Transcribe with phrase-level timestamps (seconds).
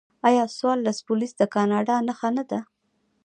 [0.27, 2.59] آیا سوار پولیس د کاناډا نښه نه ده؟